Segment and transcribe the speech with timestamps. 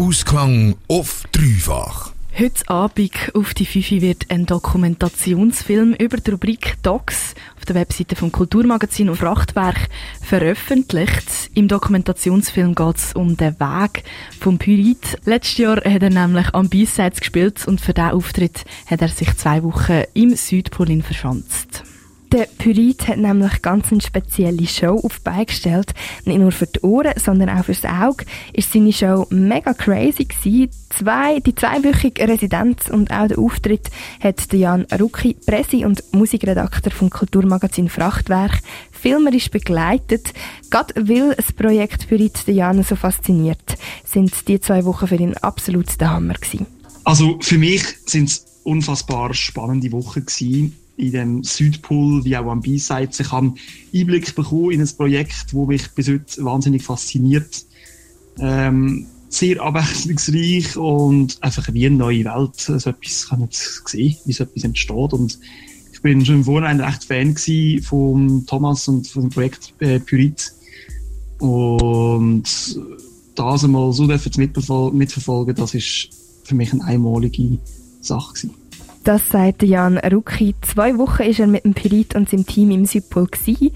[0.00, 2.12] Ausklang auf dreifach.
[2.34, 8.16] Heute Abend auf die Fifi wird ein Dokumentationsfilm über die Rubrik Docs auf der Webseite
[8.16, 9.90] vom Kulturmagazin und Frachtwerk
[10.22, 11.50] veröffentlicht.
[11.52, 14.04] Im Dokumentationsfilm geht es um den Weg
[14.40, 15.18] vom Pyrit.
[15.26, 19.36] Letztes Jahr hat er nämlich am B-Sides gespielt und für diesen Auftritt hat er sich
[19.36, 21.82] zwei Wochen im Südpol verschanzt.
[22.32, 25.94] Der Pyrit hat nämlich ganz eine spezielle Show auf beigestellt.
[26.24, 28.24] Nicht nur für die Ohren, sondern auch fürs Auge.
[28.52, 30.70] Ist seine Show mega crazy gewesen.
[30.90, 37.10] Zwei, die zweiwöchige Residenz und auch der Auftritt hat Jan Rucki, Presse- und Musikredakteur vom
[37.10, 38.60] Kulturmagazin Frachtwerk,
[38.92, 40.32] filmerisch begleitet.
[40.70, 46.00] Gerade weil das Projekt Pyrit Jan so fasziniert, sind die zwei Wochen für ihn absolut
[46.00, 46.66] der Hammer gewesen.
[47.02, 52.60] Also für mich sind es unfassbar spannende Wochen gewesen in dem Südpol wie auch am
[52.60, 53.10] B-Side.
[53.18, 53.54] Ich habe
[53.94, 57.64] Einblick bekommen in ein Projekt, das mich bis heute wahnsinnig fasziniert.
[58.38, 64.32] Ähm, sehr abwechslungsreich und einfach wie eine neue Welt so etwas kann ich sehen, wie
[64.32, 65.12] so etwas entsteht.
[65.12, 65.38] Und
[65.92, 67.36] ich bin schon im Vorhinein recht Fan
[67.82, 70.52] von Thomas und von dem Projekt äh, Pyrit.
[71.38, 72.44] Und
[73.34, 76.08] das einmal so mitverfolgen, das ist
[76.44, 77.58] für mich eine einmalige
[78.00, 78.54] Sache gewesen.
[79.04, 80.54] Das sagt Jan Rucki.
[80.60, 83.72] Zwei Wochen ist er mit dem Pirit und seinem Team im Südpol gewesen.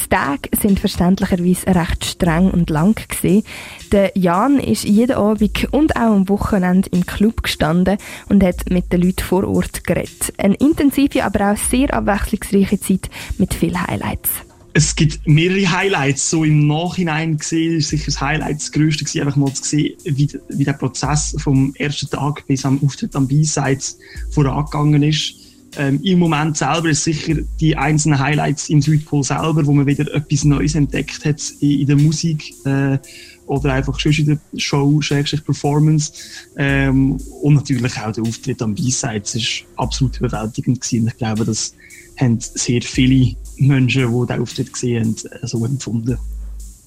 [0.00, 3.44] Die Tage sind verständlicherweise recht streng und lang gewesen.
[3.92, 8.92] Der Jan ist jeden Abend und auch am Wochenende im Club gestanden und hat mit
[8.92, 10.32] den Leuten vor Ort geredet.
[10.38, 14.30] Eine intensive, aber auch sehr abwechslungsreiche Zeit mit vielen Highlights
[14.72, 16.30] es gibt mehrere Highlights.
[16.30, 19.96] So im Nachhinein gesehen ist sicher das Highlight das größte gewesen, einfach mal zu sehen,
[20.04, 23.98] wie, wie der Prozess vom ersten Tag bis am Auftritt am B-Sides
[24.30, 25.34] vorangegangen ist.
[25.76, 30.12] Ähm, Im Moment selber ist sicher die einzelnen Highlights im Südpol selber, wo man wieder
[30.12, 32.98] etwas Neues entdeckt hat in, in der Musik äh,
[33.46, 36.12] oder einfach schon in der Show, Schrägstrich Performance.
[36.56, 41.08] Ähm, und natürlich auch der Auftritt am B-Sides ist absolut überwältigend gewesen.
[41.08, 41.74] Ich glaube, das
[42.20, 46.18] haben sehr viele Menschen, die diesen Auftritt gesehen haben, so empfunden.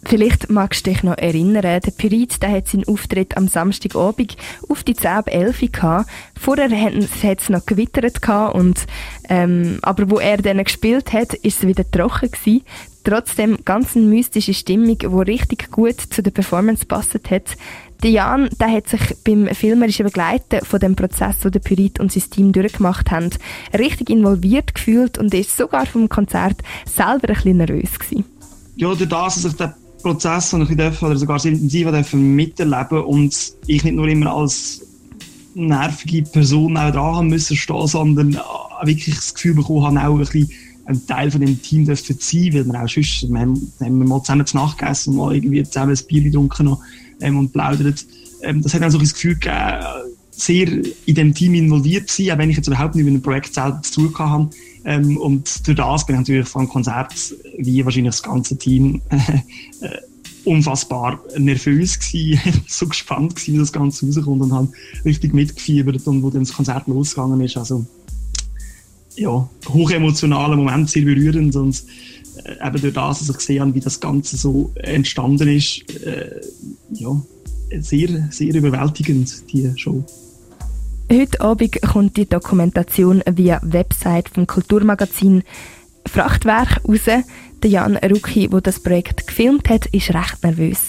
[0.05, 4.35] Vielleicht magst du dich noch erinnern, der Pirit der hat seinen Auftritt am Samstagabend
[4.67, 6.09] auf die 10 ab 11 gehabt.
[6.39, 8.85] Vorher hat es noch gewittert gehabt und,
[9.29, 12.63] ähm, aber wo er dann gespielt hat, ist es wieder trocken gewesen.
[13.03, 17.57] Trotzdem ganz eine mystische Stimmung, die richtig gut zu der Performance gepasst hat.
[18.01, 22.11] Der Jan, der hat sich beim filmerischen Begleiten von dem Prozess, den der Pyrit und
[22.11, 23.29] sein Team durchgemacht haben,
[23.77, 28.25] richtig involviert gefühlt und ist sogar vom Konzert selber ein bisschen nervös gewesen.
[28.75, 33.03] Ja, durch das, dass ich den Prozess noch ein bisschen oder sogar sehr intensiv miterleben
[33.03, 34.81] und ich nicht nur immer als
[35.55, 38.39] nervige Person auch dran haben müssen stehen, sondern
[38.83, 40.49] wirklich das Gefühl bekommen habe, auch ein bisschen
[40.85, 44.07] ein Teil von dem Team dürfen sein, weil wir auch sonst, wir haben, haben wir
[44.07, 46.77] mal zusammen zu Nacht gegessen und mal irgendwie zusammen ein Bier getrunken
[47.21, 48.05] ähm, und plaudert.
[48.41, 49.85] Ähm, das hat dann so das Gefühl gegeben,
[50.31, 50.67] sehr
[51.05, 53.53] in dem Team involviert zu sein, auch wenn ich jetzt überhaupt nicht mit dem Projekt
[53.53, 54.49] selber zu tun habe.
[54.85, 57.13] Ähm, und durch das bin ich natürlich von Konzert,
[57.57, 59.97] wie wahrscheinlich das ganze Team, äh,
[60.45, 64.69] unfassbar nervös gewesen, so gespannt gewesen, wie das Ganze rauskommt und habe
[65.05, 67.57] richtig mitgefiebert und wo dann das Konzert losgegangen ist.
[67.57, 67.85] Also,
[69.15, 71.83] ja, hochemotionaler Moment, sehr berührend und
[72.43, 76.41] äh, eben durch das, dass ich gesehen habe, wie das Ganze so entstanden ist, äh,
[76.91, 77.21] ja,
[77.79, 80.03] sehr, sehr überwältigend, die Show.
[81.13, 85.43] Heute Abend kommt die Dokumentation via Website vom Kulturmagazin
[86.07, 87.01] Frachtwerk raus.
[87.05, 90.79] Der Jan Rucki, der das Projekt gefilmt hat, ist recht nervös.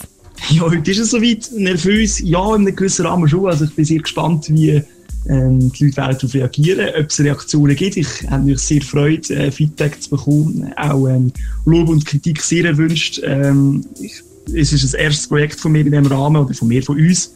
[0.48, 1.50] Ja, heute ist es soweit.
[1.54, 3.44] Nervös, ja, in einem gewissen Rahmen schon.
[3.44, 4.82] Also ich bin sehr gespannt, wie
[5.28, 7.98] ähm, die Leute darauf reagieren, ob es Reaktionen gibt.
[7.98, 11.34] Ich habe mich sehr gefreut, äh, Feedback zu bekommen, auch ähm,
[11.66, 13.20] Lob und Kritik sehr erwünscht.
[13.22, 14.22] Ähm, ich,
[14.54, 17.34] es ist das erste Projekt von mir in diesem Rahmen, oder von mir, von uns,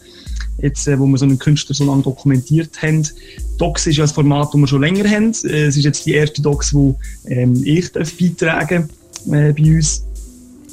[0.61, 3.07] jetzt, äh, wo wir so einen Künstler so lange dokumentiert haben.
[3.57, 5.33] Docs ist ja ein Format, das wir schon länger haben.
[5.43, 6.95] Äh, es ist jetzt die erste Docs, die
[7.27, 8.89] ähm, ich beitragen
[9.31, 10.03] äh, bei uns.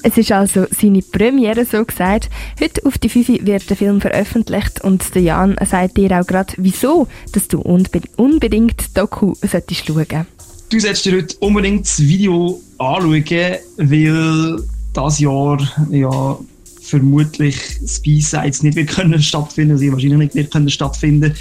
[0.02, 2.30] Es ist also seine Premiere, so gesagt.
[2.60, 6.52] Heute auf die Fifi wird der Film veröffentlicht und der Jan sagt dir auch gerade,
[6.58, 10.26] wieso, dass du unbe unbedingt Doku solltest schauen.
[10.68, 14.62] Du solltest dir heute unbedingt das Video anschauen, weil
[14.92, 15.58] das Jahr
[15.90, 16.38] ja
[16.86, 21.34] vermutlich das B-Sides nicht wird können stattfinden, sie wahrscheinlich nicht wird können stattfinden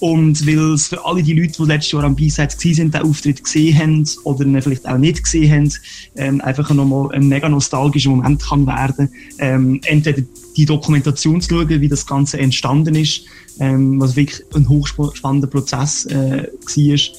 [0.00, 3.44] und weil es für alle die Leute, die letztes Jahr am B-Sides sind, den Auftritt
[3.44, 5.72] gesehen haben oder ihn vielleicht auch nicht gesehen haben,
[6.16, 9.10] ähm, einfach nochmal ein mega nostalgischer Moment kann werden.
[9.38, 10.22] Ähm, entweder
[10.56, 13.26] die Dokumentation zu schauen, wie das Ganze entstanden ist,
[13.60, 17.16] ähm, was wirklich ein hochspannender Prozess äh, war,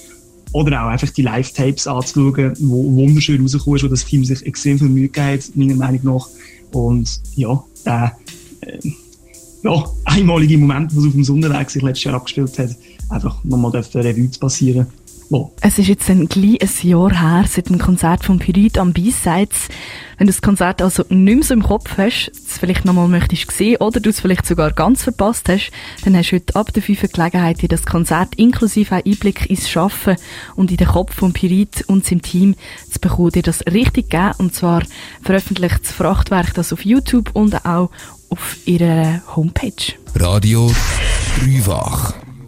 [0.53, 4.79] oder auch einfach die Live-Tapes anzuschauen, wo wunderschön rausgekommen ist, wo das Team sich extrem
[4.79, 6.27] viel Mühe gegeben hat, meiner Meinung nach.
[6.73, 8.18] Und ja, der,
[8.62, 8.79] äh,
[9.63, 12.75] ja, einmalige Moment, was auf dem Sonnenweg sich letztes Jahr abgespielt hat,
[13.09, 13.71] einfach nochmal
[14.03, 14.88] Revue zu passieren.
[15.62, 19.69] Es ist jetzt ein, ein Jahr her seit dem Konzert von Pyrit am B-Sides.
[20.18, 23.50] Wenn du das Konzert also nicht mehr so im Kopf hast, es vielleicht nochmal möchtest
[23.51, 25.72] sehen oder du es vielleicht sogar ganz verpasst hast,
[26.04, 29.69] dann hast du heute ab der 5 Gelegenheit, dir das Konzert inklusive einen Einblick ins
[29.69, 30.18] Schaffen
[30.57, 32.56] und in den Kopf von Pyrit und seinem Team
[32.92, 34.34] zu bekommen, dir das richtig geben.
[34.38, 34.84] Und zwar
[35.22, 37.89] veröffentlicht das Frachtwerk das auf YouTube und auch
[38.30, 39.94] auf ihrer Homepage.
[40.16, 40.72] Radio
[41.39, 42.20] Dreifach.